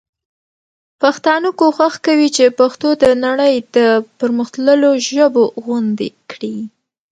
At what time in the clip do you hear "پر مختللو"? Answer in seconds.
4.17-4.91